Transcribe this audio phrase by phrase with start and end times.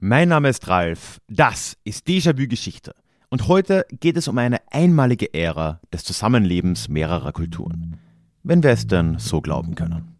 [0.00, 2.94] Mein Name ist Ralf, das ist Déjà-vu Geschichte
[3.30, 7.98] und heute geht es um eine einmalige Ära des Zusammenlebens mehrerer Kulturen.
[8.44, 10.16] Wenn wir es denn so glauben können.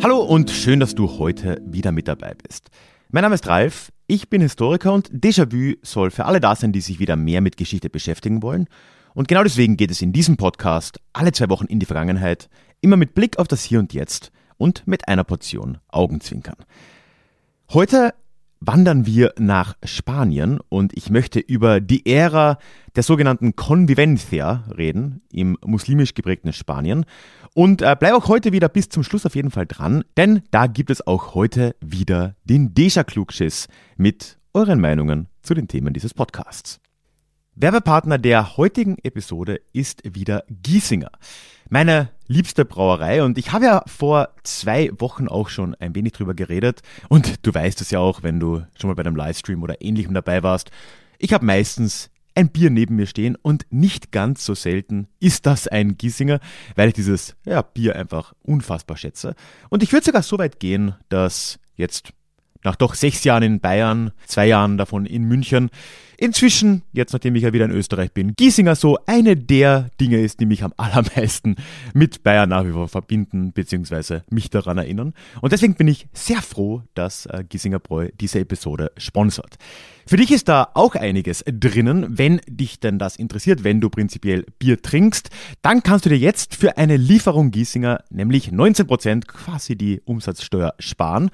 [0.00, 2.70] Hallo und schön, dass du heute wieder mit dabei bist.
[3.10, 6.80] Mein Name ist Ralf, ich bin Historiker und Déjà-vu soll für alle da sein, die
[6.80, 8.68] sich wieder mehr mit Geschichte beschäftigen wollen
[9.18, 12.48] und genau deswegen geht es in diesem Podcast alle zwei Wochen in die Vergangenheit,
[12.80, 16.54] immer mit Blick auf das Hier und Jetzt und mit einer Portion Augenzwinkern.
[17.72, 18.14] Heute
[18.60, 22.58] wandern wir nach Spanien und ich möchte über die Ära
[22.94, 27.04] der sogenannten Convivencia reden im muslimisch geprägten Spanien
[27.54, 30.68] und äh, bleib auch heute wieder bis zum Schluss auf jeden Fall dran, denn da
[30.68, 36.14] gibt es auch heute wieder den Deja Klugschiss mit euren Meinungen zu den Themen dieses
[36.14, 36.78] Podcasts.
[37.60, 41.10] Werbepartner der heutigen Episode ist wieder Giesinger.
[41.68, 46.34] Meine liebste Brauerei und ich habe ja vor zwei Wochen auch schon ein wenig drüber
[46.34, 49.82] geredet und du weißt es ja auch, wenn du schon mal bei einem Livestream oder
[49.82, 50.70] ähnlichem dabei warst.
[51.18, 55.66] Ich habe meistens ein Bier neben mir stehen und nicht ganz so selten ist das
[55.66, 56.38] ein Giesinger,
[56.76, 59.34] weil ich dieses ja, Bier einfach unfassbar schätze.
[59.68, 62.12] Und ich würde sogar so weit gehen, dass jetzt
[62.64, 65.70] nach doch sechs Jahren in Bayern, zwei Jahren davon in München,
[66.18, 70.40] inzwischen, jetzt nachdem ich ja wieder in Österreich bin, Giesinger so eine der Dinge ist,
[70.40, 71.56] die mich am allermeisten
[71.94, 75.14] mit Bayern nach wie vor verbinden, beziehungsweise mich daran erinnern.
[75.40, 79.56] Und deswegen bin ich sehr froh, dass äh, Giesinger Bräu diese Episode sponsert.
[80.08, 82.16] Für dich ist da auch einiges drinnen.
[82.16, 85.28] Wenn dich denn das interessiert, wenn du prinzipiell Bier trinkst,
[85.60, 91.28] dann kannst du dir jetzt für eine Lieferung Giesinger nämlich 19% quasi die Umsatzsteuer sparen.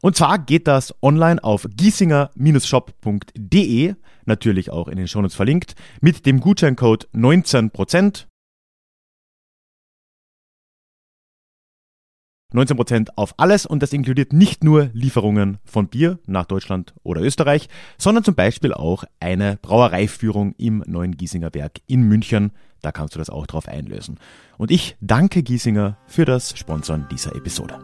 [0.00, 3.94] Und zwar geht das online auf giesinger-shop.de,
[4.26, 8.29] natürlich auch in den Shownotes verlinkt, mit dem Gutscheincode 19%.
[12.52, 17.68] 19% auf alles und das inkludiert nicht nur Lieferungen von Bier nach Deutschland oder Österreich,
[17.98, 22.52] sondern zum Beispiel auch eine Brauereiführung im neuen Giesinger Werk in München.
[22.82, 24.18] Da kannst du das auch drauf einlösen.
[24.58, 27.78] Und ich danke Giesinger für das Sponsoren dieser Episode.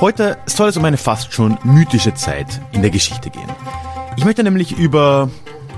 [0.00, 3.50] Heute soll es um eine fast schon mythische Zeit in der Geschichte gehen.
[4.16, 5.30] Ich möchte nämlich über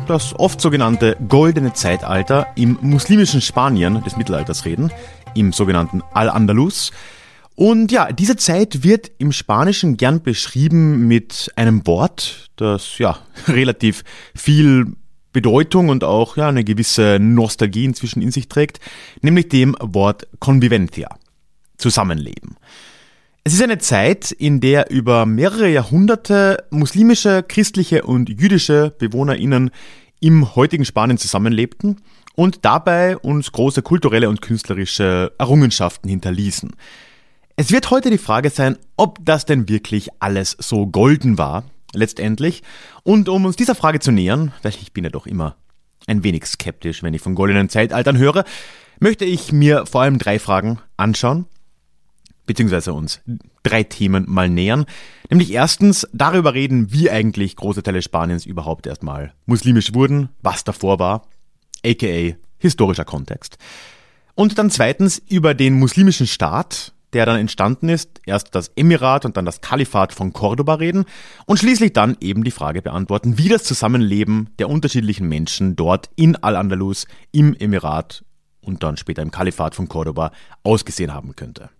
[0.06, 4.92] das oft sogenannte goldene Zeitalter im muslimischen Spanien des Mittelalters reden,
[5.34, 6.92] im sogenannten Al-Andalus.
[7.56, 13.18] Und ja, diese Zeit wird im Spanischen gern beschrieben mit einem Wort, das ja
[13.48, 14.04] relativ
[14.36, 14.86] viel
[15.32, 18.78] Bedeutung und auch ja eine gewisse Nostalgie inzwischen in sich trägt,
[19.20, 21.08] nämlich dem Wort Convivencia,
[21.76, 22.56] Zusammenleben.
[23.44, 29.72] Es ist eine Zeit, in der über mehrere Jahrhunderte muslimische, christliche und jüdische BewohnerInnen
[30.20, 32.02] im heutigen Spanien zusammenlebten
[32.36, 36.76] und dabei uns große kulturelle und künstlerische Errungenschaften hinterließen.
[37.56, 41.64] Es wird heute die Frage sein, ob das denn wirklich alles so golden war,
[41.94, 42.62] letztendlich.
[43.02, 45.56] Und um uns dieser Frage zu nähern, weil ich bin ja doch immer
[46.06, 48.44] ein wenig skeptisch, wenn ich von goldenen Zeitaltern höre,
[49.00, 51.46] möchte ich mir vor allem drei Fragen anschauen
[52.52, 53.22] beziehungsweise uns
[53.62, 54.84] drei Themen mal nähern.
[55.30, 60.98] Nämlich erstens darüber reden, wie eigentlich große Teile Spaniens überhaupt erstmal muslimisch wurden, was davor
[60.98, 61.22] war,
[61.82, 63.56] aka historischer Kontext.
[64.34, 69.38] Und dann zweitens über den muslimischen Staat, der dann entstanden ist, erst das Emirat und
[69.38, 71.06] dann das Kalifat von Cordoba reden
[71.46, 76.36] und schließlich dann eben die Frage beantworten, wie das Zusammenleben der unterschiedlichen Menschen dort in
[76.36, 78.26] Al-Andalus, im Emirat
[78.60, 80.32] und dann später im Kalifat von Cordoba
[80.64, 81.70] ausgesehen haben könnte.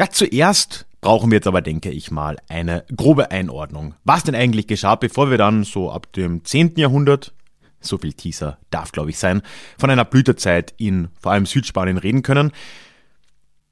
[0.00, 3.96] Ja, zuerst brauchen wir jetzt aber, denke ich mal, eine grobe Einordnung.
[4.02, 6.76] Was denn eigentlich geschah, bevor wir dann so ab dem 10.
[6.76, 7.34] Jahrhundert,
[7.82, 9.42] so viel Teaser darf glaube ich sein,
[9.78, 12.52] von einer Blütezeit in vor allem Südspanien reden können.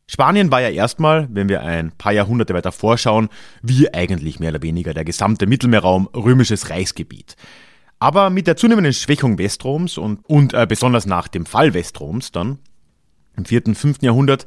[0.06, 3.30] Spanien war ja erstmal, wenn wir ein paar Jahrhunderte weiter vorschauen,
[3.62, 7.36] wie eigentlich mehr oder weniger der gesamte Mittelmeerraum römisches Reichsgebiet.
[8.00, 12.58] Aber mit der zunehmenden Schwächung Westroms und, und äh, besonders nach dem Fall Westroms dann
[13.38, 14.02] im 4., 5.
[14.02, 14.46] Jahrhundert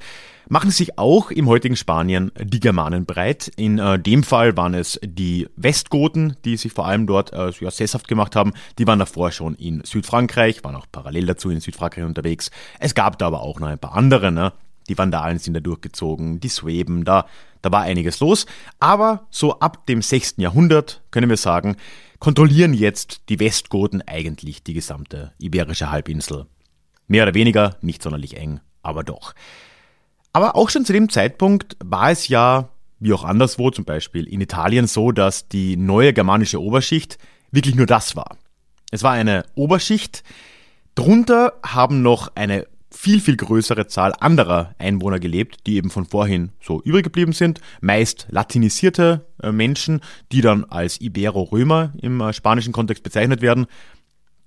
[0.50, 3.52] machen sich auch im heutigen Spanien die Germanen breit.
[3.56, 7.72] In äh, dem Fall waren es die Westgoten, die sich vor allem dort äh, ja,
[7.72, 8.52] sesshaft gemacht haben.
[8.78, 12.52] Die waren davor schon in Südfrankreich, waren auch parallel dazu in Südfrankreich unterwegs.
[12.80, 14.54] Es gab da aber auch noch ein paar andere, ne?
[14.90, 17.28] Die Vandalen sind da durchgezogen, die Sueben, da,
[17.62, 18.46] da war einiges los.
[18.80, 20.36] Aber so ab dem 6.
[20.38, 21.78] Jahrhundert, können wir sagen,
[22.20, 26.46] kontrollieren jetzt die Westgoten eigentlich die gesamte iberische Halbinsel.
[27.08, 29.34] Mehr oder weniger, nicht sonderlich eng, aber doch.
[30.34, 32.70] Aber auch schon zu dem Zeitpunkt war es ja,
[33.00, 37.18] wie auch anderswo, zum Beispiel in Italien, so, dass die neue germanische Oberschicht
[37.52, 38.38] wirklich nur das war.
[38.92, 40.24] Es war eine Oberschicht,
[40.96, 46.52] drunter haben noch eine viel, viel größere Zahl anderer Einwohner gelebt, die eben von vorhin
[46.62, 47.62] so übrig geblieben sind.
[47.80, 50.02] Meist latinisierte äh, Menschen,
[50.32, 53.66] die dann als Ibero-Römer im äh, spanischen Kontext bezeichnet werden.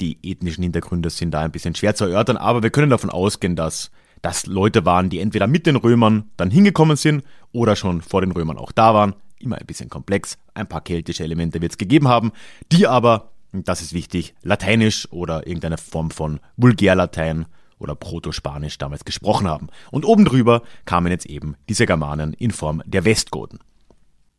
[0.00, 3.56] Die ethnischen Hintergründe sind da ein bisschen schwer zu erörtern, aber wir können davon ausgehen,
[3.56, 3.90] dass
[4.25, 8.31] das Leute waren, die entweder mit den Römern dann hingekommen sind oder schon vor den
[8.31, 9.15] Römern auch da waren.
[9.38, 10.38] Immer ein bisschen komplex.
[10.55, 12.32] Ein paar keltische Elemente wird es gegeben haben,
[12.73, 17.44] die aber, das ist wichtig, lateinisch oder irgendeine Form von Vulgärlatein
[17.79, 19.69] oder Protospanisch damals gesprochen haben.
[19.91, 23.59] Und oben drüber kamen jetzt eben diese Germanen in Form der Westgoten.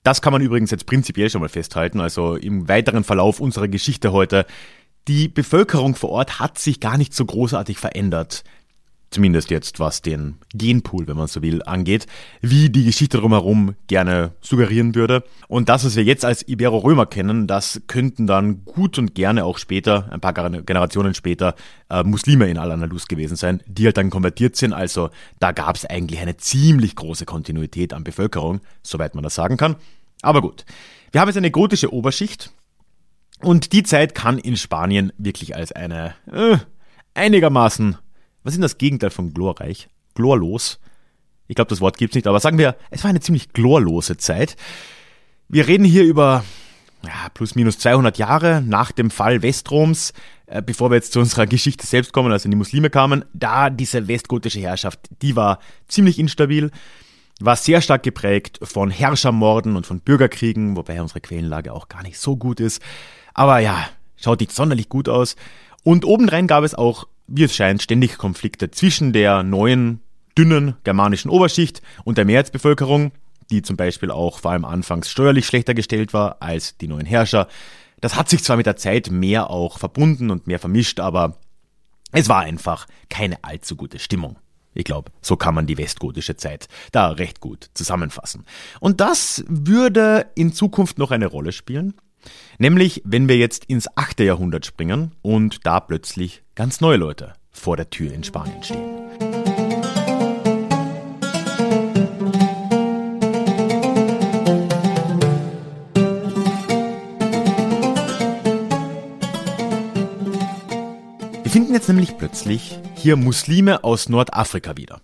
[0.02, 4.12] Das kann man übrigens jetzt prinzipiell schon mal festhalten, also im weiteren Verlauf unserer Geschichte
[4.12, 4.48] heute.
[5.08, 8.44] Die Bevölkerung vor Ort hat sich gar nicht so großartig verändert
[9.16, 12.06] zumindest jetzt was den Genpool, wenn man so will, angeht,
[12.42, 15.24] wie die Geschichte drumherum gerne suggerieren würde.
[15.48, 19.58] Und das, was wir jetzt als Ibero-Römer kennen, das könnten dann gut und gerne auch
[19.58, 21.56] später, ein paar Generationen später,
[21.90, 24.74] äh, Muslime in Al-Andalus gewesen sein, die halt dann konvertiert sind.
[24.74, 25.10] Also
[25.40, 29.78] da gab es eigentlich eine ziemlich große Kontinuität an Bevölkerung, soweit man das sagen kann.
[30.22, 30.66] Aber gut,
[31.14, 32.52] wir haben jetzt eine gotische Oberschicht
[33.40, 36.58] und die Zeit kann in Spanien wirklich als eine äh,
[37.14, 37.98] einigermaßen
[38.46, 39.90] was ist denn das Gegenteil von glorreich?
[40.14, 40.80] Glorlos.
[41.48, 44.56] Ich glaube, das Wort gibt's nicht, aber sagen wir, es war eine ziemlich glorlose Zeit.
[45.50, 46.46] Wir reden hier über
[47.04, 50.14] ja, plus minus 200 Jahre nach dem Fall Westroms,
[50.46, 54.08] äh, bevor wir jetzt zu unserer Geschichte selbst kommen, also die Muslime kamen, da diese
[54.08, 55.58] westgotische Herrschaft, die war
[55.88, 56.70] ziemlich instabil,
[57.40, 62.20] war sehr stark geprägt von Herrschermorden und von Bürgerkriegen, wobei unsere Quellenlage auch gar nicht
[62.20, 62.80] so gut ist.
[63.34, 65.36] Aber ja, schaut nicht sonderlich gut aus.
[65.84, 70.02] Und obendrein gab es auch wie es scheint, ständig Konflikte zwischen der neuen,
[70.38, 73.12] dünnen germanischen Oberschicht und der Mehrheitsbevölkerung,
[73.50, 77.48] die zum Beispiel auch vor allem anfangs steuerlich schlechter gestellt war als die neuen Herrscher.
[78.02, 81.38] Das hat sich zwar mit der Zeit mehr auch verbunden und mehr vermischt, aber
[82.12, 84.38] es war einfach keine allzu gute Stimmung.
[84.74, 88.46] Ich glaube, so kann man die westgotische Zeit da recht gut zusammenfassen.
[88.82, 91.94] Und das würde in Zukunft noch eine Rolle spielen.
[92.58, 94.22] Nämlich, wenn wir jetzt ins 8.
[94.22, 98.96] Jahrhundert springen und da plötzlich ganz neue Leute vor der Tür in Spanien stehen.
[111.44, 115.02] Wir finden jetzt nämlich plötzlich hier Muslime aus Nordafrika wieder.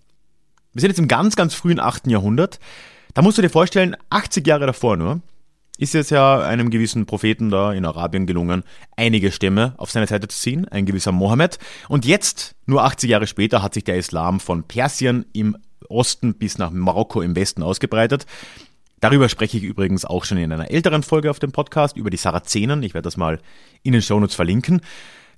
[0.74, 2.08] Wir sind jetzt im ganz, ganz frühen 8.
[2.08, 2.60] Jahrhundert.
[3.14, 5.22] Da musst du dir vorstellen, 80 Jahre davor nur,
[5.78, 8.64] ist es ja einem gewissen Propheten da in Arabien gelungen,
[8.96, 11.58] einige Stämme auf seine Seite zu ziehen, ein gewisser Mohammed.
[11.88, 15.58] Und jetzt, nur 80 Jahre später, hat sich der Islam von Persien im
[15.90, 18.26] Osten bis nach Marokko im Westen ausgebreitet.
[19.00, 22.18] Darüber spreche ich übrigens auch schon in einer älteren Folge auf dem Podcast über die
[22.18, 22.84] Sarazenen.
[22.84, 23.40] Ich werde das mal
[23.82, 24.82] in den Shownotes verlinken.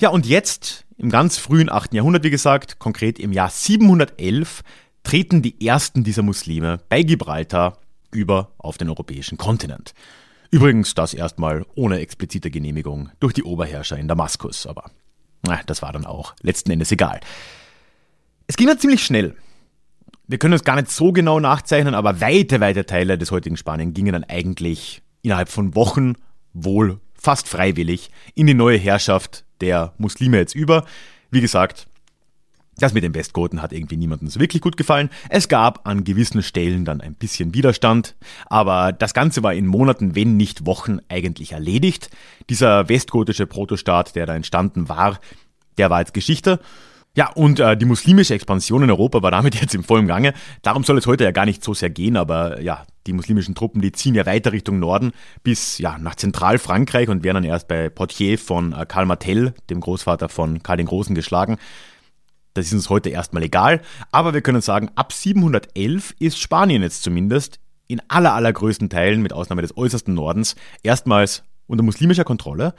[0.02, 1.94] Ja, und jetzt, im ganz frühen 8.
[1.94, 4.64] Jahrhundert, wie gesagt, konkret im Jahr 711,
[5.04, 7.80] treten die ersten dieser Muslime bei Gibraltar
[8.12, 9.94] über auf den europäischen Kontinent.
[10.54, 14.92] Übrigens das erstmal ohne explizite Genehmigung durch die Oberherrscher in Damaskus, aber
[15.42, 17.22] na, das war dann auch letzten Endes egal.
[18.46, 19.36] Es ging dann ziemlich schnell.
[20.28, 23.96] Wir können es gar nicht so genau nachzeichnen, aber weite, weite Teile des heutigen Spanien
[23.96, 26.14] gingen dann eigentlich innerhalb von Wochen
[26.54, 30.86] wohl fast freiwillig in die neue Herrschaft der Muslime jetzt über.
[31.32, 31.88] Wie gesagt,
[32.78, 35.10] das mit den Westgoten hat irgendwie niemandem so wirklich gut gefallen.
[35.30, 38.16] Es gab an gewissen Stellen dann ein bisschen Widerstand,
[38.48, 42.10] aber das Ganze war in Monaten, wenn nicht Wochen eigentlich erledigt.
[42.50, 45.20] Dieser westgotische Protostaat, der da entstanden war,
[45.78, 46.60] der war jetzt Geschichte.
[47.16, 50.34] Ja, und äh, die muslimische Expansion in Europa war damit jetzt im vollen Gange.
[50.64, 53.82] Darum soll es heute ja gar nicht so sehr gehen, aber ja, die muslimischen Truppen,
[53.82, 55.12] die ziehen ja weiter Richtung Norden
[55.44, 59.80] bis ja nach Zentralfrankreich und werden dann erst bei Poitiers von äh, Karl Martel, dem
[59.80, 61.58] Großvater von Karl den Großen, geschlagen.
[62.54, 63.82] Das ist uns heute erstmal egal,
[64.12, 69.34] aber wir können sagen, ab 711 ist Spanien jetzt zumindest in aller allergrößten Teilen, mit
[69.34, 72.76] Ausnahme des äußersten Nordens, erstmals unter muslimischer Kontrolle.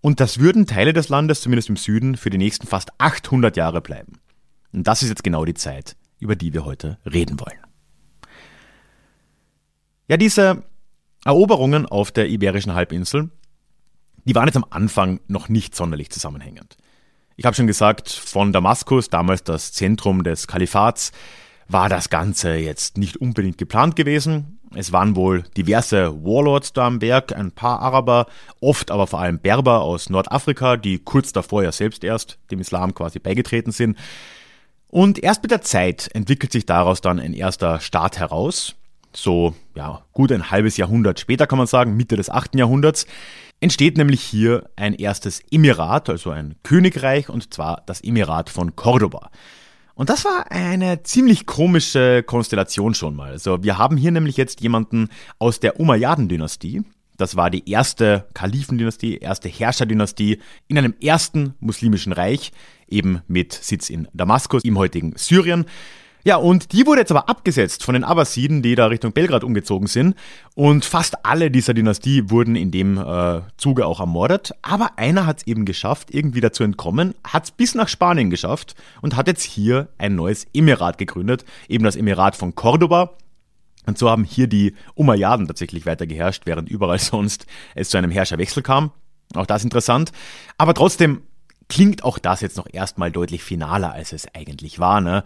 [0.00, 3.80] Und das würden Teile des Landes, zumindest im Süden, für die nächsten fast 800 Jahre
[3.80, 4.20] bleiben.
[4.72, 7.58] Und das ist jetzt genau die Zeit, über die wir heute reden wollen.
[10.06, 10.62] Ja, diese
[11.24, 13.30] Eroberungen auf der Iberischen Halbinsel,
[14.24, 16.76] die waren jetzt am Anfang noch nicht sonderlich zusammenhängend.
[17.40, 21.12] Ich habe schon gesagt, von Damaskus, damals das Zentrum des Kalifats,
[21.68, 24.58] war das Ganze jetzt nicht unbedingt geplant gewesen.
[24.74, 28.26] Es waren wohl diverse Warlords da am Berg, ein paar Araber,
[28.60, 32.92] oft aber vor allem Berber aus Nordafrika, die kurz davor ja selbst erst dem Islam
[32.92, 33.96] quasi beigetreten sind.
[34.88, 38.74] Und erst mit der Zeit entwickelt sich daraus dann ein erster Staat heraus.
[39.12, 42.54] So, ja, gut ein halbes Jahrhundert später kann man sagen, Mitte des 8.
[42.56, 43.06] Jahrhunderts,
[43.60, 49.30] entsteht nämlich hier ein erstes Emirat, also ein Königreich, und zwar das Emirat von Cordoba.
[49.94, 53.32] Und das war eine ziemlich komische Konstellation schon mal.
[53.32, 55.08] Also wir haben hier nämlich jetzt jemanden
[55.40, 56.84] aus der Umayyaden-Dynastie.
[57.16, 60.38] Das war die erste Kalifendynastie, erste Herrscherdynastie
[60.68, 62.52] in einem ersten muslimischen Reich,
[62.88, 65.64] eben mit Sitz in Damaskus, im heutigen Syrien.
[66.28, 69.86] Ja, und die wurde jetzt aber abgesetzt von den Abbasiden, die da Richtung Belgrad umgezogen
[69.86, 70.14] sind.
[70.54, 74.52] Und fast alle dieser Dynastie wurden in dem äh, Zuge auch ermordet.
[74.60, 78.74] Aber einer hat es eben geschafft, irgendwie dazu entkommen, hat es bis nach Spanien geschafft
[79.00, 83.12] und hat jetzt hier ein neues Emirat gegründet, eben das Emirat von Cordoba.
[83.86, 88.10] Und so haben hier die Umayyaden tatsächlich weiter geherrscht, während überall sonst es zu einem
[88.10, 88.90] Herrscherwechsel kam.
[89.34, 90.12] Auch das interessant.
[90.58, 91.22] Aber trotzdem
[91.70, 95.00] klingt auch das jetzt noch erstmal deutlich finaler, als es eigentlich war.
[95.00, 95.24] Ne?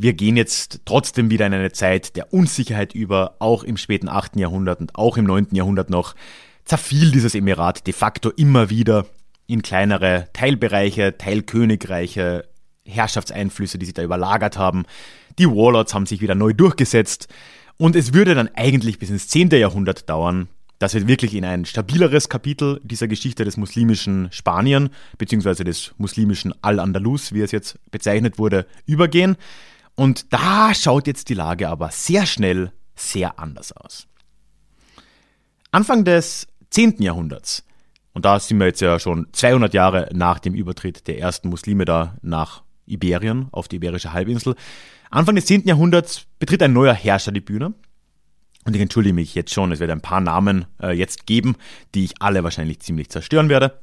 [0.00, 4.36] Wir gehen jetzt trotzdem wieder in eine Zeit der Unsicherheit über, auch im späten 8.
[4.36, 5.48] Jahrhundert und auch im 9.
[5.50, 6.14] Jahrhundert noch,
[6.64, 9.06] zerfiel dieses Emirat de facto immer wieder
[9.48, 12.44] in kleinere Teilbereiche, Teilkönigreiche,
[12.86, 14.84] Herrschaftseinflüsse, die sich da überlagert haben.
[15.36, 17.26] Die Warlords haben sich wieder neu durchgesetzt
[17.76, 19.50] und es würde dann eigentlich bis ins 10.
[19.50, 20.46] Jahrhundert dauern,
[20.78, 26.54] dass wir wirklich in ein stabileres Kapitel dieser Geschichte des muslimischen Spanien, beziehungsweise des muslimischen
[26.62, 29.36] Al-Andalus, wie es jetzt bezeichnet wurde, übergehen.
[29.98, 34.06] Und da schaut jetzt die Lage aber sehr schnell sehr anders aus.
[35.72, 37.02] Anfang des 10.
[37.02, 37.64] Jahrhunderts,
[38.12, 41.84] und da sind wir jetzt ja schon 200 Jahre nach dem Übertritt der ersten Muslime
[41.84, 44.54] da nach Iberien, auf die Iberische Halbinsel,
[45.10, 45.66] Anfang des 10.
[45.66, 47.74] Jahrhunderts betritt ein neuer Herrscher die Bühne.
[48.64, 51.56] Und ich entschuldige mich jetzt schon, es wird ein paar Namen äh, jetzt geben,
[51.96, 53.80] die ich alle wahrscheinlich ziemlich zerstören werde.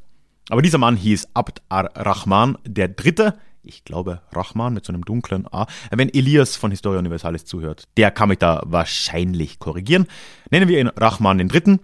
[0.48, 5.67] Aber dieser Mann hieß Abd ar-Rahman Dritte, ich glaube Rahman mit so einem dunklen A.
[5.91, 10.07] Wenn Elias von Historia Universalis zuhört, der kann mich da wahrscheinlich korrigieren.
[10.51, 11.79] Nennen wir ihn Rahman den Dritten.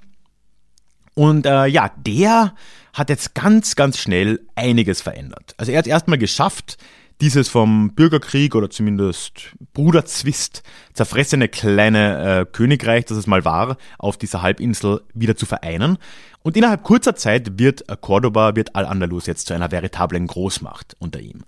[1.13, 2.53] Und äh, ja, der
[2.93, 5.53] hat jetzt ganz, ganz schnell einiges verändert.
[5.57, 6.77] Also er hat erstmal geschafft,
[7.21, 10.63] dieses vom Bürgerkrieg oder zumindest Bruderzwist
[10.93, 15.99] zerfressene kleine äh, Königreich, das es mal war, auf dieser Halbinsel wieder zu vereinen.
[16.41, 21.43] Und innerhalb kurzer Zeit wird Cordoba, wird Al-Andalus jetzt zu einer veritablen Großmacht unter ihm.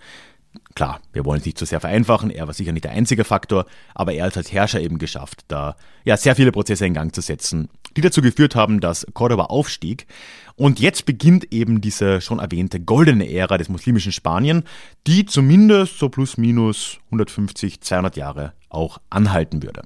[0.75, 3.65] Klar, wir wollen es nicht zu sehr vereinfachen, er war sicher nicht der einzige Faktor,
[3.95, 7.21] aber er hat als Herrscher eben geschafft, da ja sehr viele Prozesse in Gang zu
[7.21, 10.07] setzen, die dazu geführt haben, dass Cordoba aufstieg.
[10.55, 14.63] Und jetzt beginnt eben diese schon erwähnte goldene Ära des muslimischen Spanien,
[15.07, 19.83] die zumindest so plus minus 150, 200 Jahre auch anhalten würde.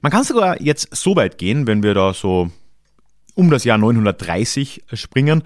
[0.00, 2.50] Man kann sogar jetzt so weit gehen, wenn wir da so
[3.34, 5.42] um das Jahr 930 springen,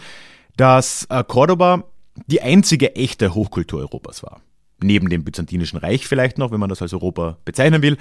[0.56, 1.84] dass äh, Cordoba
[2.26, 4.40] die einzige echte Hochkultur Europas war.
[4.82, 7.96] Neben dem Byzantinischen Reich vielleicht noch, wenn man das als Europa bezeichnen will.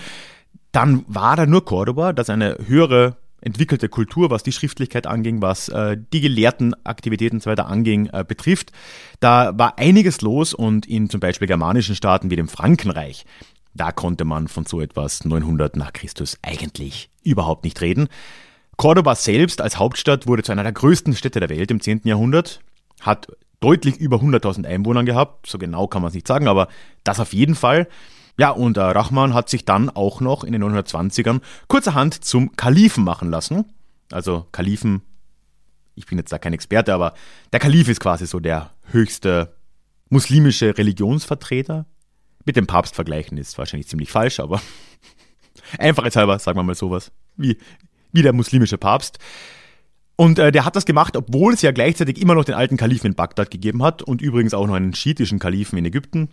[0.76, 5.70] Dann war da nur Cordoba, das eine höhere entwickelte Kultur, was die Schriftlichkeit anging, was
[5.70, 8.74] äh, die gelehrten Aktivitäten und so weiter anging, äh, betrifft.
[9.22, 13.24] Da war einiges los und in zum Beispiel germanischen Staaten wie dem Frankenreich,
[13.74, 18.10] da konnte man von so etwas 900 nach Christus eigentlich überhaupt nicht reden.
[18.76, 22.02] Cordoba selbst als Hauptstadt wurde zu einer der größten Städte der Welt im 10.
[22.04, 22.60] Jahrhundert,
[23.00, 23.28] hat
[23.62, 26.68] deutlich über 100.000 Einwohnern gehabt, so genau kann man es nicht sagen, aber
[27.06, 27.88] das auf jeden Fall.
[28.38, 33.04] Ja, und äh, Rahman hat sich dann auch noch in den 1920ern kurzerhand zum Kalifen
[33.04, 33.66] machen lassen.
[34.12, 35.02] Also Kalifen,
[35.96, 37.14] ich bin jetzt da kein Experte, aber
[37.54, 39.56] der Kalif ist quasi so der höchste
[40.10, 41.86] muslimische Religionsvertreter.
[42.44, 44.62] Mit dem Papst vergleichen ist wahrscheinlich ziemlich falsch, aber
[45.80, 47.12] einfachheitshalber sagen wir mal sowas.
[47.38, 47.58] Wie,
[48.12, 49.18] wie der muslimische Papst.
[50.18, 53.08] Und äh, der hat das gemacht, obwohl es ja gleichzeitig immer noch den alten Kalifen
[53.08, 56.30] in Bagdad gegeben hat und übrigens auch noch einen schiitischen Kalifen in Ägypten.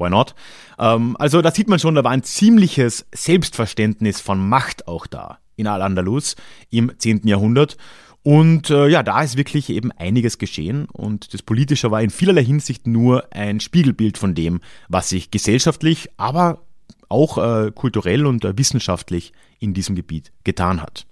[0.00, 0.34] Why not?
[0.78, 5.38] Ähm, also da sieht man schon, da war ein ziemliches Selbstverständnis von Macht auch da
[5.56, 6.36] in Al-Andalus
[6.70, 7.26] im 10.
[7.26, 7.76] Jahrhundert.
[8.22, 12.44] Und äh, ja, da ist wirklich eben einiges geschehen und das Politische war in vielerlei
[12.44, 16.60] Hinsicht nur ein Spiegelbild von dem, was sich gesellschaftlich, aber
[17.08, 21.06] auch äh, kulturell und äh, wissenschaftlich in diesem Gebiet getan hat.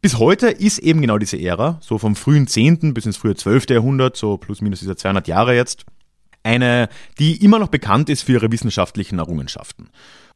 [0.00, 2.94] Bis heute ist eben genau diese Ära, so vom frühen 10.
[2.94, 3.70] bis ins frühe 12.
[3.70, 5.84] Jahrhundert, so plus minus dieser 200 Jahre jetzt,
[6.42, 9.90] eine, die immer noch bekannt ist für ihre wissenschaftlichen Errungenschaften.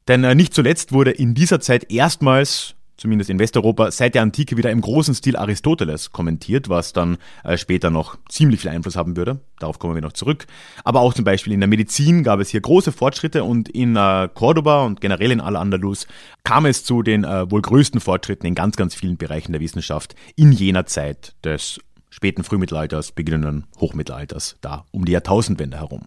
[0.08, 4.56] Denn äh, nicht zuletzt wurde in dieser Zeit erstmals zumindest in Westeuropa, seit der Antike
[4.56, 9.16] wieder im großen Stil Aristoteles kommentiert, was dann äh, später noch ziemlich viel Einfluss haben
[9.16, 9.40] würde.
[9.58, 10.46] Darauf kommen wir noch zurück.
[10.82, 14.28] Aber auch zum Beispiel in der Medizin gab es hier große Fortschritte und in äh,
[14.32, 16.06] Cordoba und generell in Al-Andalus
[16.44, 20.52] kam es zu den wohl größten Fortschritten in ganz, ganz vielen Bereichen der Wissenschaft in
[20.52, 26.02] jener Zeit des späten Frühmittelalters, beginnenden Hochmittelalters, da um die Jahrtausendwende herum.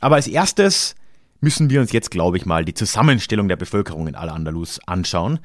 [0.00, 0.94] Aber als erstes
[1.40, 5.40] müssen wir uns jetzt, glaube ich mal, die Zusammenstellung der Bevölkerung in Al-Andalus anschauen.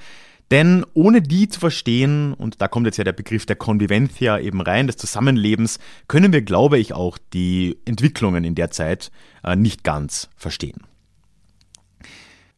[0.51, 4.61] Denn ohne die zu verstehen, und da kommt jetzt ja der Begriff der Convivencia eben
[4.61, 9.11] rein, des Zusammenlebens, können wir, glaube ich, auch die Entwicklungen in der Zeit
[9.43, 10.83] äh, nicht ganz verstehen.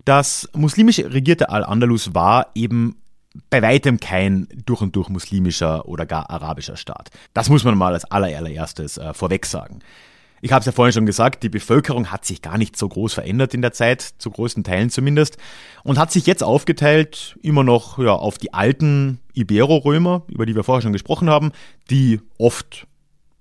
[0.04, 2.98] Das muslimisch regierte Al-Andalus war eben
[3.50, 7.10] bei weitem kein durch und durch muslimischer oder gar arabischer Staat.
[7.34, 9.79] Das muss man mal als allererstes äh, vorweg sagen.
[10.39, 13.13] Ich habe es ja vorhin schon gesagt, die Bevölkerung hat sich gar nicht so groß
[13.15, 15.38] verändert in der Zeit, zu größten Teilen zumindest,
[15.84, 20.63] und hat sich jetzt aufgeteilt immer noch ja, auf die alten Ibero-Römer, über die wir
[20.63, 21.51] vorher schon gesprochen haben,
[21.89, 22.86] die oft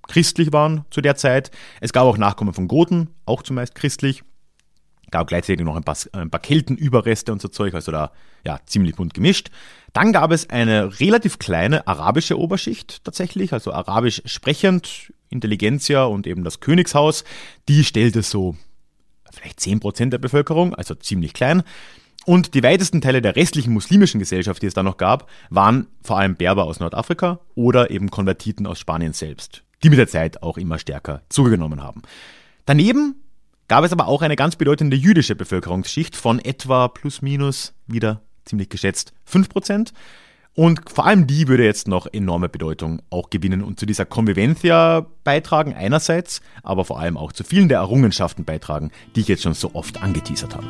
[0.08, 1.50] christlich waren zu der Zeit.
[1.80, 4.22] Es gab auch Nachkommen von Goten, auch zumeist christlich.
[5.10, 8.12] Gab gleichzeitig noch ein paar, ein paar Keltenüberreste und so Zeug, also da
[8.44, 9.50] ja ziemlich bunt gemischt.
[9.92, 16.44] Dann gab es eine relativ kleine arabische Oberschicht tatsächlich, also arabisch sprechend, Intelligenzia und eben
[16.44, 17.24] das Königshaus.
[17.68, 18.56] Die stellte so
[19.32, 21.62] vielleicht 10% der Bevölkerung, also ziemlich klein.
[22.24, 26.18] Und die weitesten Teile der restlichen muslimischen Gesellschaft, die es da noch gab, waren vor
[26.18, 30.58] allem Berber aus Nordafrika oder eben Konvertiten aus Spanien selbst, die mit der Zeit auch
[30.58, 32.02] immer stärker zugenommen haben.
[32.64, 33.14] Daneben
[33.68, 38.68] gab es aber auch eine ganz bedeutende jüdische Bevölkerungsschicht von etwa plus minus wieder ziemlich
[38.68, 39.92] geschätzt 5%.
[40.54, 45.04] Und vor allem die würde jetzt noch enorme Bedeutung auch gewinnen und zu dieser Convivencia
[45.22, 49.52] beitragen einerseits, aber vor allem auch zu vielen der Errungenschaften beitragen, die ich jetzt schon
[49.52, 50.66] so oft angeteasert habe.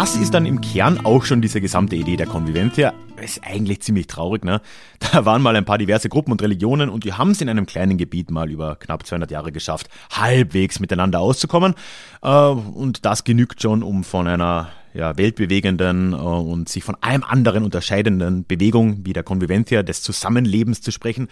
[0.00, 2.94] Das ist dann im Kern auch schon diese gesamte Idee der Convivencia.
[3.22, 4.62] Ist eigentlich ziemlich traurig, ne?
[4.98, 7.66] Da waren mal ein paar diverse Gruppen und Religionen und die haben es in einem
[7.66, 11.74] kleinen Gebiet mal über knapp 200 Jahre geschafft, halbwegs miteinander auszukommen.
[12.22, 17.22] Äh, und das genügt schon, um von einer ja, weltbewegenden äh, und sich von allem
[17.22, 21.28] anderen unterscheidenden Bewegung wie der Convivencia des Zusammenlebens zu sprechen.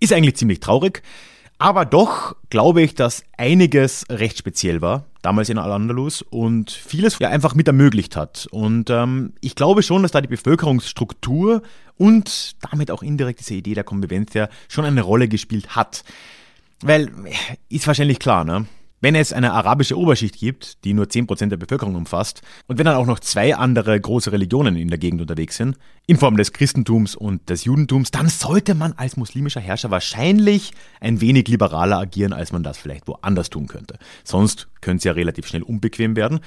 [0.00, 1.02] Ist eigentlich ziemlich traurig.
[1.58, 7.30] Aber doch glaube ich, dass einiges recht speziell war, damals in Al-Andalus, und vieles ja
[7.30, 8.46] einfach mit ermöglicht hat.
[8.52, 11.62] Und ähm, ich glaube schon, dass da die Bevölkerungsstruktur
[11.96, 16.04] und damit auch indirekt diese Idee der Konvivencia schon eine Rolle gespielt hat.
[16.80, 17.10] Weil,
[17.68, 18.66] ist wahrscheinlich klar, ne?
[19.00, 22.96] Wenn es eine arabische Oberschicht gibt, die nur 10% der Bevölkerung umfasst, und wenn dann
[22.96, 27.14] auch noch zwei andere große Religionen in der Gegend unterwegs sind, in Form des Christentums
[27.14, 32.50] und des Judentums, dann sollte man als muslimischer Herrscher wahrscheinlich ein wenig liberaler agieren, als
[32.50, 33.98] man das vielleicht woanders tun könnte.
[34.24, 36.40] Sonst könnte es ja relativ schnell unbequem werden.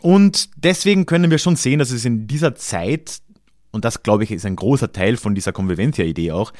[0.00, 3.20] Und deswegen können wir schon sehen, dass es in dieser Zeit,
[3.70, 6.52] und das glaube ich ist ein großer Teil von dieser Convivencia-Idee auch,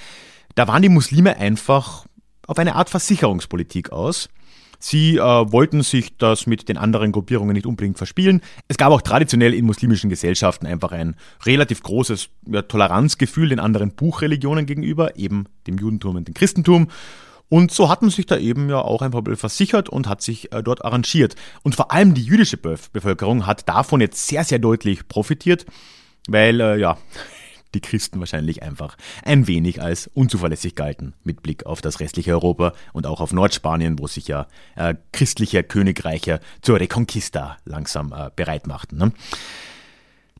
[0.55, 2.07] da waren die Muslime einfach
[2.47, 4.31] auf eine Art Versicherungspolitik aus
[4.79, 8.41] Sie äh, wollten sich das mit den anderen Gruppierungen nicht unbedingt verspielen.
[8.69, 13.95] Es gab auch traditionell in muslimischen Gesellschaften einfach ein relativ großes ja, Toleranzgefühl den anderen
[13.95, 16.89] Buchreligionen gegenüber, eben dem Judentum und dem Christentum.
[17.49, 20.63] Und so hat man sich da eben ja auch einfach versichert und hat sich äh,
[20.63, 21.35] dort arrangiert.
[21.63, 25.65] Und vor allem die jüdische Bevölkerung hat davon jetzt sehr, sehr deutlich profitiert,
[26.29, 26.99] weil äh, ja,
[27.79, 32.73] die Christen wahrscheinlich einfach ein wenig als unzuverlässig galten mit Blick auf das restliche Europa
[32.93, 38.67] und auch auf Nordspanien, wo sich ja äh, christliche Königreiche zur Reconquista langsam äh, bereit
[38.67, 38.97] machten.
[38.97, 39.13] Ne?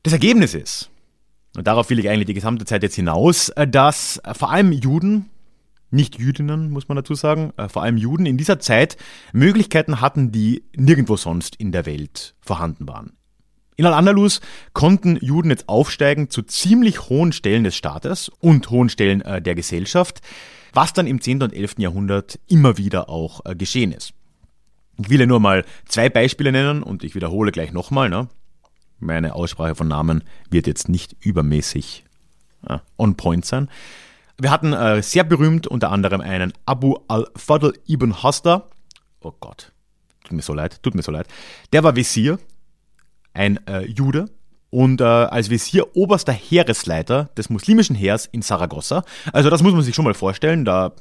[0.03, 0.89] Das Ergebnis ist,
[1.55, 4.73] und darauf will ich eigentlich die gesamte Zeit jetzt hinaus, äh, dass äh, vor allem
[4.73, 5.29] Juden,
[5.91, 8.97] nicht Jüdinnen, muss man dazu sagen, äh, vor allem Juden in dieser Zeit
[9.31, 13.13] Möglichkeiten hatten, die nirgendwo sonst in der Welt vorhanden waren.
[13.79, 14.41] In Al-Andalus
[14.73, 19.55] konnten Juden jetzt aufsteigen zu ziemlich hohen Stellen des Staates und hohen Stellen äh, der
[19.55, 20.19] Gesellschaft,
[20.73, 21.43] was dann im 10.
[21.43, 21.75] und 11.
[21.77, 24.11] Jahrhundert immer wieder auch äh, geschehen ist.
[24.97, 28.09] Ich will ja nur mal zwei Beispiele nennen und ich wiederhole gleich nochmal.
[28.09, 28.27] Ne?
[28.99, 32.03] Meine Aussprache von Namen wird jetzt nicht übermäßig
[32.67, 33.69] äh, on point sein.
[34.37, 38.67] Wir hatten äh, sehr berühmt unter anderem einen Abu al-Fadl ibn Hasta.
[39.21, 39.71] Oh Gott,
[40.25, 41.29] tut mir so leid, tut mir so leid.
[41.71, 42.39] Der war Visier
[43.39, 44.25] ein äh, Jude
[44.69, 49.03] und äh, als Visier oberster Heeresleiter des muslimischen Heers in Saragossa.
[49.31, 50.91] Also das muss man sich schon mal vorstellen, da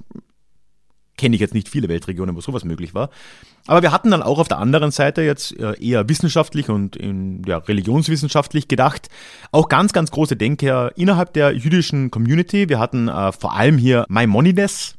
[1.16, 3.10] kenne ich jetzt nicht viele Weltregionen, wo sowas möglich war.
[3.66, 7.42] Aber wir hatten dann auch auf der anderen Seite jetzt äh, eher wissenschaftlich und in,
[7.44, 9.08] ja, religionswissenschaftlich gedacht,
[9.50, 12.68] auch ganz, ganz große Denker innerhalb der jüdischen Community.
[12.68, 14.94] Wir hatten äh, vor allem hier Maimonides,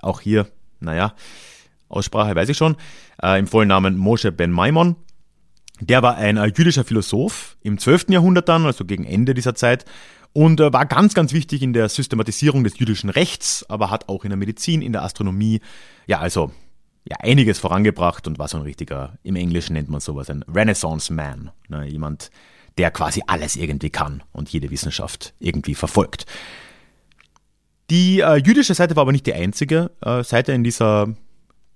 [0.00, 0.48] auch hier,
[0.80, 1.14] naja,
[1.88, 2.76] Aussprache weiß ich schon,
[3.22, 4.96] äh, im vollen Namen Moshe ben Maimon,
[5.86, 8.06] der war ein äh, jüdischer Philosoph im 12.
[8.10, 9.84] Jahrhundert dann, also gegen Ende dieser Zeit,
[10.32, 14.24] und äh, war ganz, ganz wichtig in der Systematisierung des jüdischen Rechts, aber hat auch
[14.24, 15.60] in der Medizin, in der Astronomie,
[16.06, 16.50] ja, also
[17.04, 21.12] ja, einiges vorangebracht und war so ein richtiger, im Englischen nennt man sowas ein Renaissance
[21.12, 21.50] Man.
[21.68, 22.30] Ne, jemand,
[22.78, 26.26] der quasi alles irgendwie kann und jede Wissenschaft irgendwie verfolgt.
[27.90, 31.08] Die äh, jüdische Seite war aber nicht die einzige äh, Seite in dieser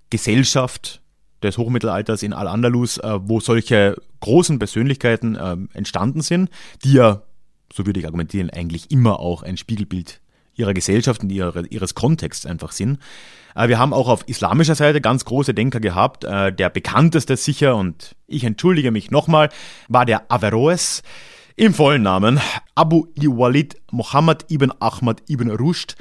[0.09, 1.01] Gesellschaft
[1.43, 6.49] des Hochmittelalters in Al-Andalus, äh, wo solche großen Persönlichkeiten äh, entstanden sind,
[6.83, 7.21] die ja,
[7.73, 10.21] so würde ich argumentieren, eigentlich immer auch ein Spiegelbild
[10.55, 12.99] ihrer Gesellschaft und ihrer, ihres Kontexts einfach sind.
[13.55, 16.23] Äh, wir haben auch auf islamischer Seite ganz große Denker gehabt.
[16.23, 19.49] Äh, der bekannteste sicher, und ich entschuldige mich nochmal,
[19.87, 21.03] war der Averroes.
[21.59, 22.39] Im vollen Namen
[22.75, 25.95] Abu Iwalid Muhammad ibn Ahmad ibn Rushd,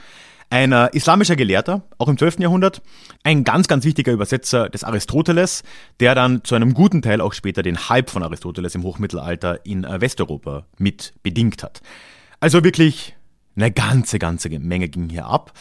[0.50, 2.38] ein äh, islamischer Gelehrter, auch im 12.
[2.40, 2.82] Jahrhundert,
[3.24, 5.62] ein ganz, ganz wichtiger Übersetzer des Aristoteles,
[6.00, 9.82] der dann zu einem guten Teil auch später den Hype von Aristoteles im Hochmittelalter in
[9.84, 11.80] Westeuropa mit bedingt hat.
[12.40, 13.16] Also wirklich
[13.56, 15.52] eine ganze, ganze Menge ging hier ab.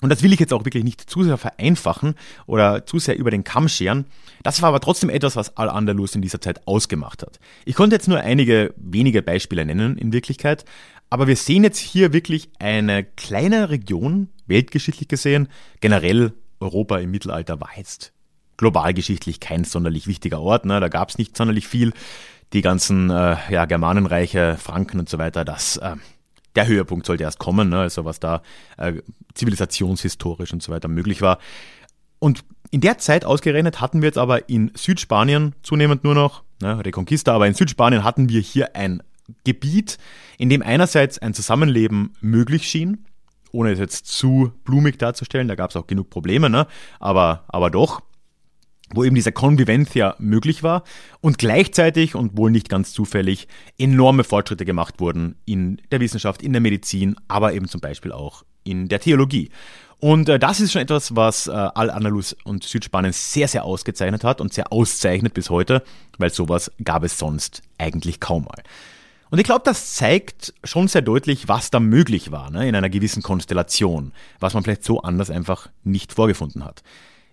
[0.00, 2.14] Und das will ich jetzt auch wirklich nicht zu sehr vereinfachen
[2.46, 4.04] oder zu sehr über den Kamm scheren.
[4.44, 7.40] Das war aber trotzdem etwas, was Al-Andalus in dieser Zeit ausgemacht hat.
[7.64, 10.64] Ich konnte jetzt nur einige wenige Beispiele nennen in Wirklichkeit,
[11.10, 15.48] aber wir sehen jetzt hier wirklich eine kleine Region, weltgeschichtlich gesehen.
[15.80, 18.12] Generell Europa im Mittelalter war jetzt
[18.56, 20.66] globalgeschichtlich kein sonderlich wichtiger Ort.
[20.66, 20.80] Ne?
[20.80, 21.92] Da gab es nicht sonderlich viel.
[22.52, 25.96] Die ganzen äh, ja, Germanenreiche, Franken und so weiter, das äh,
[26.56, 27.80] der Höhepunkt sollte erst kommen, ne?
[27.80, 28.42] also was da
[28.78, 28.94] äh,
[29.34, 31.38] zivilisationshistorisch und so weiter möglich war.
[32.18, 36.84] Und in der Zeit ausgerechnet hatten wir jetzt aber in Südspanien zunehmend nur noch, ne,
[36.84, 39.02] Reconquista, aber in Südspanien hatten wir hier ein
[39.44, 39.98] Gebiet,
[40.38, 43.04] in dem einerseits ein Zusammenleben möglich schien,
[43.52, 46.66] ohne es jetzt zu blumig darzustellen, da gab es auch genug Probleme, ne?
[47.00, 48.02] aber, aber doch
[48.94, 50.82] wo eben diese Convivencia möglich war
[51.20, 56.52] und gleichzeitig und wohl nicht ganz zufällig enorme Fortschritte gemacht wurden in der Wissenschaft, in
[56.52, 59.50] der Medizin, aber eben zum Beispiel auch in der Theologie.
[60.00, 64.40] Und äh, das ist schon etwas, was äh, Al-Andalus und Südspanien sehr, sehr ausgezeichnet hat
[64.40, 65.82] und sehr auszeichnet bis heute,
[66.18, 68.62] weil sowas gab es sonst eigentlich kaum mal.
[69.30, 72.88] Und ich glaube, das zeigt schon sehr deutlich, was da möglich war ne, in einer
[72.88, 76.82] gewissen Konstellation, was man vielleicht so anders einfach nicht vorgefunden hat.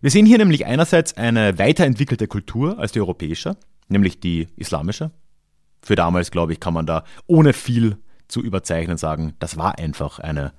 [0.01, 5.11] Wir sehen hier nämlich einerseits eine weiterentwickelte Kultur als die europäische, nämlich die islamische.
[5.81, 10.19] Für damals, glaube ich, kann man da ohne viel zu überzeichnen sagen, das war einfach
[10.19, 10.53] eine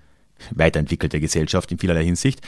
[0.50, 2.40] weiterentwickelte Gesellschaft in vielerlei Hinsicht.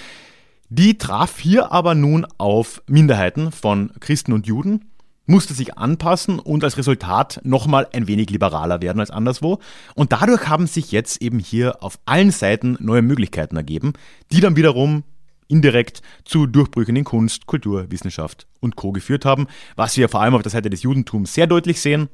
[0.70, 4.90] Die traf hier aber nun auf Minderheiten von Christen und Juden,
[5.28, 9.60] musste sich anpassen und als Resultat nochmal ein wenig liberaler werden als anderswo.
[9.94, 13.92] Und dadurch haben sich jetzt eben hier auf allen Seiten neue Möglichkeiten ergeben,
[14.32, 15.04] die dann wiederum
[15.46, 18.92] indirekt zu Durchbrüchen in Kunst, Kultur, Wissenschaft und Co.
[18.92, 22.08] geführt haben, was wir vor allem auf der Seite des Judentums sehr deutlich sehen,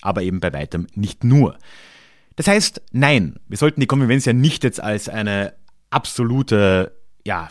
[0.00, 1.58] aber eben bei weitem nicht nur.
[2.36, 5.54] Das heißt, nein, wir sollten die Konvivenz ja nicht jetzt als eine
[5.90, 6.96] absolute,
[7.26, 7.48] ja,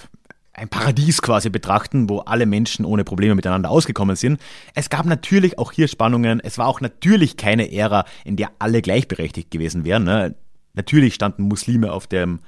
[0.54, 4.39] ein Paradies quasi betrachten, wo alle Menschen ohne Probleme miteinander ausgekommen sind.
[4.76, 6.39] Es gab natürlich auch hier Spannungen.
[6.39, 10.04] Es war auch natürlich keine Ära, in der alle gleichberechtigt gewesen wären.
[10.04, 10.36] Ne?
[10.74, 12.39] Natürlich standen Muslime auf dem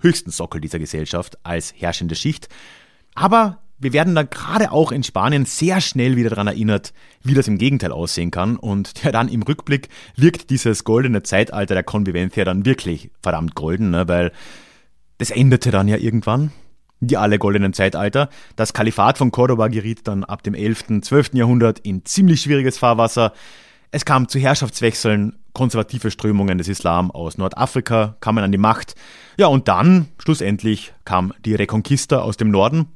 [0.00, 2.48] höchsten Sockel dieser Gesellschaft als herrschende Schicht.
[3.14, 7.48] Aber wir werden dann gerade auch in Spanien sehr schnell wieder daran erinnert, wie das
[7.48, 8.56] im Gegenteil aussehen kann.
[8.56, 13.90] Und ja, dann im Rückblick wirkt dieses goldene Zeitalter der Konvivencia dann wirklich verdammt golden,
[13.90, 14.06] ne?
[14.06, 14.32] weil
[15.16, 16.52] das endete dann ja irgendwann.
[17.00, 18.28] Die alle goldenen Zeitalter.
[18.56, 21.34] Das Kalifat von Cordoba geriet dann ab dem 11., 12.
[21.34, 23.32] Jahrhundert in ziemlich schwieriges Fahrwasser.
[23.90, 28.94] Es kam zu Herrschaftswechseln, konservative Strömungen des Islam aus Nordafrika kamen an die Macht
[29.38, 32.88] ja, und dann, schlussendlich, kam die Reconquista aus dem Norden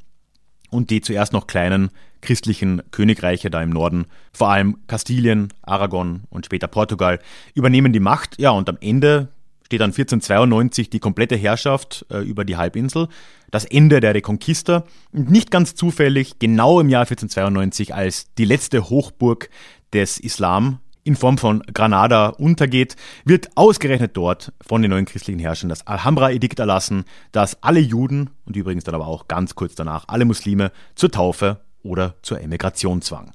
[0.70, 6.46] und die zuerst noch kleinen christlichen Königreiche da im Norden, vor allem Kastilien, Aragon und
[6.46, 7.20] später Portugal,
[7.54, 8.40] übernehmen die Macht.
[8.40, 9.28] Ja, und am Ende
[9.72, 13.08] steht dann 1492 die komplette Herrschaft äh, über die Halbinsel,
[13.50, 18.90] das Ende der Reconquista und nicht ganz zufällig genau im Jahr 1492 als die letzte
[18.90, 19.48] Hochburg
[19.94, 25.70] des Islam in Form von Granada untergeht, wird ausgerechnet dort von den neuen christlichen Herrschern
[25.70, 30.26] das Alhambra-Edikt erlassen, das alle Juden und übrigens dann aber auch ganz kurz danach alle
[30.26, 33.32] Muslime zur Taufe oder zur Emigration zwang.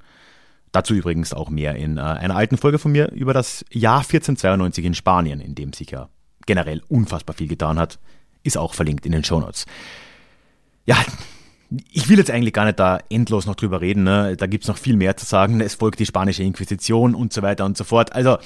[0.71, 4.85] Dazu übrigens auch mehr in äh, einer alten Folge von mir über das Jahr 1492
[4.85, 6.09] in Spanien, in dem sich ja
[6.47, 7.99] generell unfassbar viel getan hat,
[8.43, 9.67] ist auch verlinkt in den Shownotes.
[10.87, 10.97] Ja,
[11.91, 14.03] ich will jetzt eigentlich gar nicht da endlos noch drüber reden.
[14.03, 14.35] Ne?
[14.37, 15.61] Da gibt's noch viel mehr zu sagen.
[15.61, 18.13] Es folgt die spanische Inquisition und so weiter und so fort.
[18.13, 18.37] Also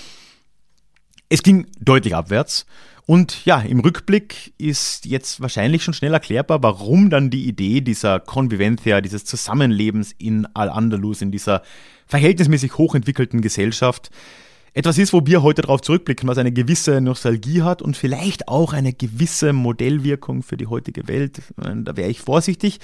[1.30, 2.66] es ging deutlich abwärts.
[3.06, 8.20] Und ja, im Rückblick ist jetzt wahrscheinlich schon schnell erklärbar, warum dann die Idee dieser
[8.20, 11.62] Convivencia, dieses Zusammenlebens in Al-Andalus, in dieser
[12.08, 14.12] verhältnismäßig hochentwickelten Gesellschaft,
[14.74, 18.72] etwas ist, wo wir heute darauf zurückblicken, was eine gewisse Nostalgie hat und vielleicht auch
[18.72, 21.42] eine gewisse Modellwirkung für die heutige Welt.
[21.58, 22.80] Da wäre ich vorsichtig.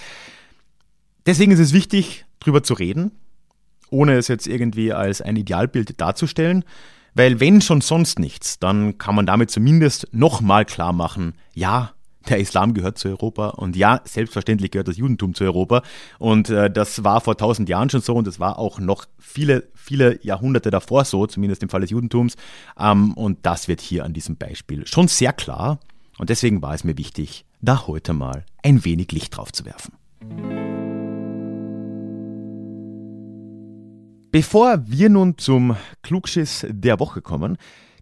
[1.26, 3.12] Deswegen ist es wichtig, drüber zu reden,
[3.90, 6.66] ohne es jetzt irgendwie als ein Idealbild darzustellen,
[7.18, 11.94] Weil wenn schon sonst nichts, dann kann man damit zumindest nochmal klar machen, ja,
[12.30, 15.84] der Islam gehört zu Europa und ja, selbstverständlich gehört das Judentum zu Europa.
[16.20, 19.68] Und äh, das war vor tausend Jahren schon so und das war auch noch viele,
[19.76, 22.36] viele Jahrhunderte davor so, zumindest im Fall des Judentums.
[22.80, 25.80] Ähm, und das wird hier an diesem Beispiel schon sehr klar.
[26.18, 29.94] Und deswegen war es mir wichtig, da heute mal ein wenig Licht drauf zu werfen.
[34.32, 37.58] Bevor wir nun zum Klugschiss der Woche kommen,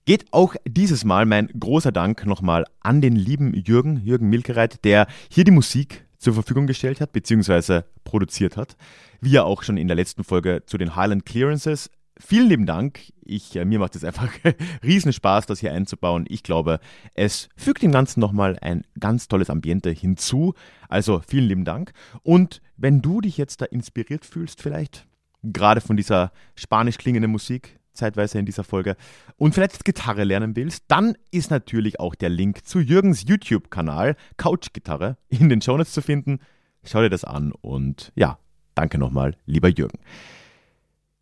[0.05, 5.07] geht auch dieses Mal mein großer Dank nochmal an den lieben Jürgen, Jürgen Milkereit, der
[5.29, 7.81] hier die Musik zur Verfügung gestellt hat bzw.
[8.03, 8.77] produziert hat,
[9.19, 11.89] wie ja auch schon in der letzten Folge zu den Highland Clearances.
[12.17, 13.11] Vielen lieben Dank.
[13.25, 14.31] Ich, äh, mir macht es einfach
[14.83, 16.25] riesen Spaß, das hier einzubauen.
[16.29, 16.79] Ich glaube,
[17.13, 20.53] es fügt dem Ganzen nochmal ein ganz tolles Ambiente hinzu.
[20.87, 21.91] Also vielen lieben Dank.
[22.23, 25.05] Und wenn du dich jetzt da inspiriert fühlst, vielleicht
[25.43, 28.95] gerade von dieser spanisch klingenden Musik, zeitweise in dieser Folge,
[29.37, 34.73] und vielleicht Gitarre lernen willst, dann ist natürlich auch der Link zu Jürgens YouTube-Kanal Couch
[34.73, 36.39] Gitarre in den Shownotes zu finden.
[36.83, 38.37] Schau dir das an und ja,
[38.75, 39.99] danke nochmal, lieber Jürgen.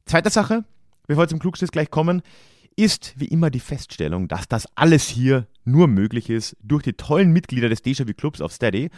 [0.06, 0.66] Zweite Sache,
[1.08, 2.22] bevor wir zum Klugschiss gleich kommen,
[2.76, 7.32] ist wie immer die Feststellung, dass das alles hier nur möglich ist durch die tollen
[7.32, 8.90] Mitglieder des Déjà-vu Clubs auf Steady.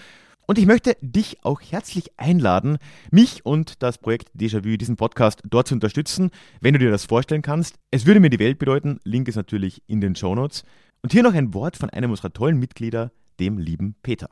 [0.47, 2.77] Und ich möchte dich auch herzlich einladen,
[3.09, 6.29] mich und das Projekt Déjà-vu, diesen Podcast dort zu unterstützen,
[6.61, 7.75] wenn du dir das vorstellen kannst.
[7.89, 8.99] Es würde mir die Welt bedeuten.
[9.03, 10.63] Link ist natürlich in den Show Notes.
[11.01, 14.29] Und hier noch ein Wort von einem unserer tollen Mitglieder, dem lieben Peter.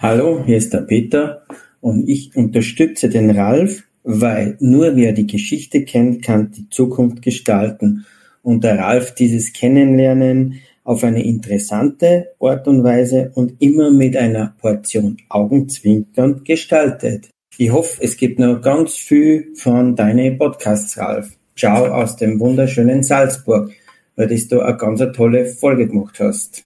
[0.00, 1.46] Hallo, hier ist der Peter
[1.80, 8.04] und ich unterstütze den Ralf, weil nur wer die Geschichte kennt, kann die Zukunft gestalten.
[8.42, 14.54] Und der Ralf dieses Kennenlernen auf eine interessante Art und Weise und immer mit einer
[14.58, 17.30] Portion Augenzwinkern gestaltet.
[17.56, 21.36] Ich hoffe, es gibt noch ganz viel von deinen Podcasts, Ralf.
[21.56, 23.70] Ciao aus dem wunderschönen Salzburg,
[24.16, 26.64] weil du da eine ganz tolle Folge gemacht hast.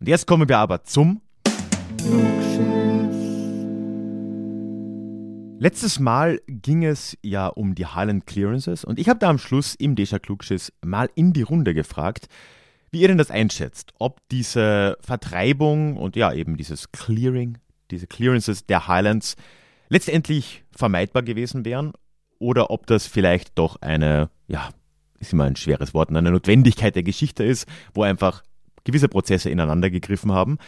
[0.00, 1.20] Und jetzt kommen wir aber zum
[5.58, 9.76] Letztes Mal ging es ja um die Highland Clearances und ich habe da am Schluss
[9.76, 12.26] im Deja Klugschiss mal in die Runde gefragt,
[12.92, 17.58] wie ihr denn das einschätzt, ob diese Vertreibung und ja eben dieses Clearing,
[17.90, 19.36] diese Clearances der Highlands
[19.88, 21.92] letztendlich vermeidbar gewesen wären
[22.38, 24.68] oder ob das vielleicht doch eine, ja,
[25.18, 28.42] ist immer ein schweres Wort, eine Notwendigkeit der Geschichte ist, wo einfach
[28.84, 30.58] gewisse Prozesse ineinander gegriffen haben.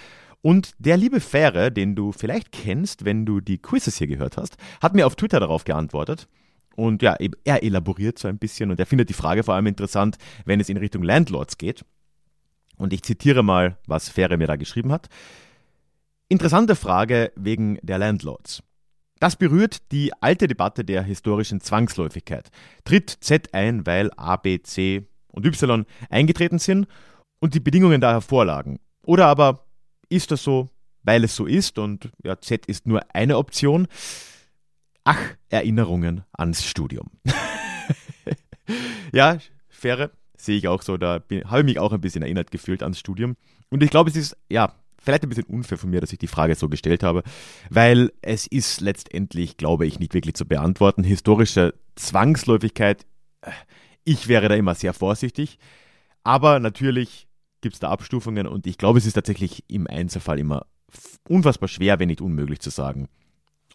[0.41, 4.57] Und der liebe Fähre, den du vielleicht kennst, wenn du die Quizzes hier gehört hast,
[4.81, 6.29] hat mir auf Twitter darauf geantwortet.
[6.77, 10.17] Und ja, er elaboriert so ein bisschen und er findet die Frage vor allem interessant,
[10.45, 11.85] wenn es in Richtung Landlords geht.
[12.77, 15.09] Und ich zitiere mal, was Fähre mir da geschrieben hat.
[16.29, 18.63] Interessante Frage wegen der Landlords.
[19.21, 22.51] Das berührt die alte Debatte der historischen Zwangsläufigkeit.
[22.85, 26.87] Tritt Z ein, weil A, B, C und Y eingetreten sind
[27.41, 28.81] und die Bedingungen daher vorlagen?
[29.05, 29.67] Oder aber
[30.09, 30.71] ist das so,
[31.03, 33.87] weil es so ist und ja, Z ist nur eine Option?
[35.05, 37.11] Ach, Erinnerungen ans Studium.
[39.13, 40.11] ja, faire
[40.45, 43.37] sehe ich auch so, da habe ich mich auch ein bisschen erinnert gefühlt ans Studium.
[43.71, 46.27] Und ich glaube, es ist, ja, vielleicht ein bisschen unfair von mir, dass ich die
[46.27, 47.23] Frage so gestellt habe,
[47.71, 51.05] weil es ist letztendlich, glaube ich, nicht wirklich zu beantworten.
[51.05, 53.07] Historische Zwangsläufigkeit,
[53.43, 53.51] äh,
[54.05, 55.59] ich wäre da immer sehr vorsichtig.
[56.23, 57.29] Aber natürlich
[57.61, 60.67] gibt es da Abstufungen und ich glaube, es ist tatsächlich im Einzelfall immer
[61.29, 63.09] unfassbar schwer, wenn nicht unmöglich zu sagen,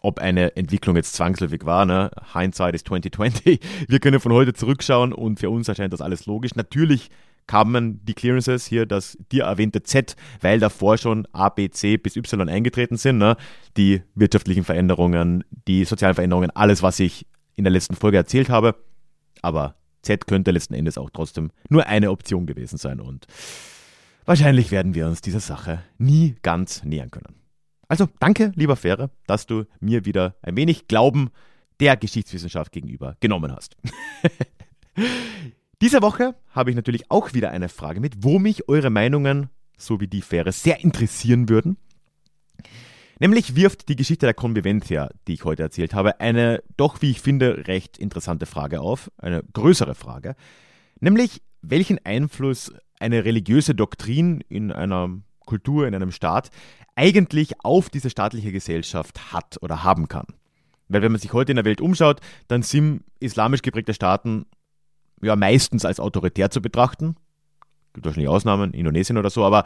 [0.00, 1.84] ob eine Entwicklung jetzt zwangsläufig war.
[1.86, 2.10] Ne?
[2.32, 3.60] Hindsight ist 2020.
[3.88, 6.54] Wir können von heute zurückschauen und für uns erscheint das alles logisch.
[6.54, 7.10] Natürlich
[7.46, 12.16] kamen die Clearances hier, das dir erwähnte Z, weil davor schon A, B, C bis
[12.16, 13.18] Y eingetreten sind.
[13.18, 13.36] Ne?
[13.76, 18.76] Die wirtschaftlichen Veränderungen, die sozialen Veränderungen, alles, was ich in der letzten Folge erzählt habe.
[19.42, 23.26] Aber Z könnte letzten Endes auch trotzdem nur eine Option gewesen sein und
[24.24, 27.39] wahrscheinlich werden wir uns dieser Sache nie ganz nähern können.
[27.90, 31.30] Also danke, lieber Fähre, dass du mir wieder ein wenig Glauben
[31.80, 33.76] der Geschichtswissenschaft gegenüber genommen hast.
[35.82, 40.00] Diese Woche habe ich natürlich auch wieder eine Frage mit, wo mich eure Meinungen, so
[40.00, 41.78] wie die Fähre, sehr interessieren würden.
[43.18, 47.20] Nämlich wirft die Geschichte der Convivencia, die ich heute erzählt habe, eine doch, wie ich
[47.20, 50.36] finde, recht interessante Frage auf, eine größere Frage.
[51.00, 55.10] Nämlich, welchen Einfluss eine religiöse Doktrin in einer
[55.50, 56.50] Kultur, in einem Staat
[56.94, 60.26] eigentlich auf diese staatliche Gesellschaft hat oder haben kann.
[60.88, 64.46] Weil wenn man sich heute in der Welt umschaut, dann sind islamisch geprägte Staaten
[65.22, 67.16] ja meistens als autoritär zu betrachten.
[67.92, 69.64] Gibt wahrscheinlich Ausnahmen, Indonesien oder so, aber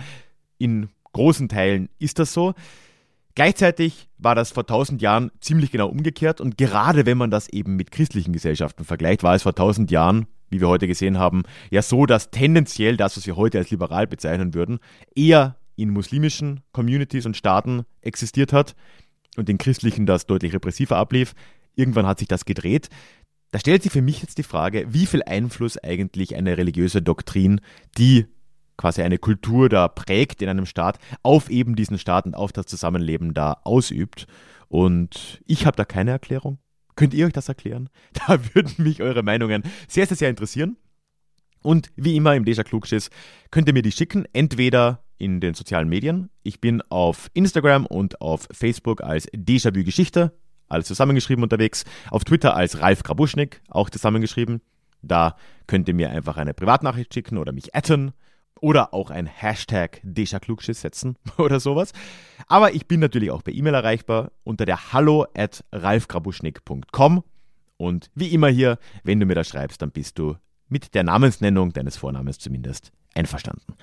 [0.59, 2.55] in großen Teilen ist das so.
[3.35, 7.77] Gleichzeitig war das vor tausend Jahren ziemlich genau umgekehrt und gerade wenn man das eben
[7.77, 11.83] mit christlichen Gesellschaften vergleicht, war es vor tausend Jahren wie wir heute gesehen haben, ja
[11.83, 14.79] so, dass tendenziell das, was wir heute als liberal bezeichnen würden,
[15.15, 18.75] eher in muslimischen Communities und Staaten existiert hat
[19.37, 21.35] und in christlichen das deutlich repressiver ablief.
[21.75, 22.89] Irgendwann hat sich das gedreht.
[23.51, 27.61] Da stellt sich für mich jetzt die Frage, wie viel Einfluss eigentlich eine religiöse Doktrin,
[27.97, 28.27] die
[28.77, 32.67] quasi eine Kultur da prägt in einem Staat, auf eben diesen Staat und auf das
[32.67, 34.27] Zusammenleben da ausübt.
[34.69, 36.59] Und ich habe da keine Erklärung.
[36.97, 37.89] Könnt ihr euch das erklären?
[38.27, 40.77] Da würden mich eure Meinungen sehr, sehr, sehr interessieren.
[41.63, 43.11] Und wie immer im Deja Klugschiss
[43.51, 46.31] könnt ihr mir die schicken, entweder in den sozialen Medien.
[46.43, 50.33] Ich bin auf Instagram und auf Facebook als Déjà-vu Geschichte,
[50.69, 51.85] alles zusammengeschrieben unterwegs.
[52.11, 54.61] Auf Twitter als Ralf Grabuschnik, auch zusammengeschrieben.
[55.03, 58.13] Da könnt ihr mir einfach eine Privatnachricht schicken oder mich atten
[58.61, 61.93] oder auch ein Hashtag Deja Klugschiss setzen oder sowas.
[62.47, 67.25] Aber ich bin natürlich auch per E-Mail erreichbar unter der hallo at ralfgrabuschnik.com.
[67.77, 70.37] Und wie immer hier, wenn du mir da schreibst, dann bist du
[70.69, 73.75] mit der Namensnennung deines Vornamens zumindest einverstanden.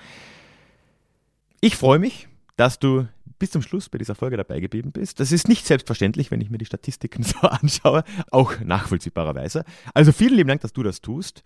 [1.64, 3.06] Ich freue mich, dass du
[3.38, 5.20] bis zum Schluss bei dieser Folge dabei geblieben bist.
[5.20, 9.64] Das ist nicht selbstverständlich, wenn ich mir die Statistiken so anschaue, auch nachvollziehbarerweise.
[9.94, 11.44] Also vielen lieben Dank, dass du das tust.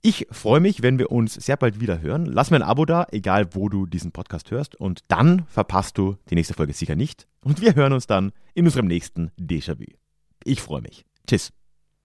[0.00, 2.24] Ich freue mich, wenn wir uns sehr bald wieder hören.
[2.26, 4.76] Lass mir ein Abo da, egal wo du diesen Podcast hörst.
[4.76, 7.26] Und dann verpasst du die nächste Folge sicher nicht.
[7.42, 9.86] Und wir hören uns dann in unserem nächsten Déjà-vu.
[10.44, 11.04] Ich freue mich.
[11.26, 11.52] Tschüss.